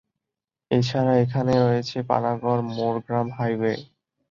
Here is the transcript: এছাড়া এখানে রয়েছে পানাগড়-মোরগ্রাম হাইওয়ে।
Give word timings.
এছাড়া 0.71 1.13
এখানে 1.23 1.53
রয়েছে 1.59 1.97
পানাগড়-মোরগ্রাম 2.09 3.27
হাইওয়ে। 3.37 3.73